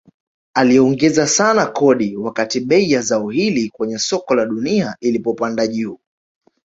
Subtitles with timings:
[0.53, 5.99] Aliongeza sana kodi wakati bei ya zao hili kwenye soko la dunia ilipopanda juu